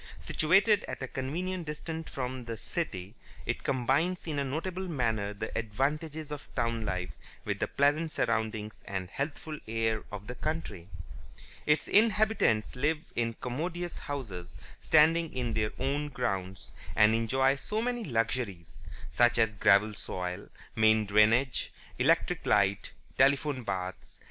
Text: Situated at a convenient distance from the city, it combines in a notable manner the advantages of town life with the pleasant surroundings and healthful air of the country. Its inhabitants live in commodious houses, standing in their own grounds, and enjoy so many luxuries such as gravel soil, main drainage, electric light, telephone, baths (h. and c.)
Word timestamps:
Situated 0.19 0.83
at 0.87 1.03
a 1.03 1.07
convenient 1.07 1.67
distance 1.67 2.09
from 2.09 2.45
the 2.45 2.57
city, 2.57 3.13
it 3.45 3.63
combines 3.63 4.25
in 4.25 4.39
a 4.39 4.43
notable 4.43 4.87
manner 4.87 5.31
the 5.31 5.55
advantages 5.55 6.31
of 6.31 6.47
town 6.55 6.83
life 6.83 7.11
with 7.45 7.59
the 7.59 7.67
pleasant 7.67 8.11
surroundings 8.11 8.81
and 8.85 9.11
healthful 9.11 9.59
air 9.67 10.03
of 10.11 10.25
the 10.25 10.33
country. 10.33 10.87
Its 11.67 11.87
inhabitants 11.87 12.75
live 12.75 12.97
in 13.15 13.35
commodious 13.41 13.99
houses, 13.99 14.57
standing 14.79 15.31
in 15.35 15.53
their 15.53 15.71
own 15.77 16.09
grounds, 16.09 16.71
and 16.95 17.13
enjoy 17.13 17.53
so 17.55 17.79
many 17.79 18.03
luxuries 18.03 18.81
such 19.11 19.37
as 19.37 19.53
gravel 19.53 19.93
soil, 19.93 20.49
main 20.75 21.05
drainage, 21.05 21.71
electric 21.99 22.43
light, 22.47 22.89
telephone, 23.19 23.61
baths 23.61 23.99
(h. 23.99 24.03
and 24.03 24.05
c.) 24.13 24.17